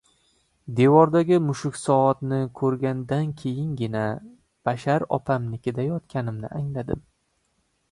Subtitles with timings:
[0.77, 4.03] Devordagi «mushuk soat»ni ko‘rgan- dan keyingina
[4.69, 7.07] Bashor opamnikida yotganimni angladim.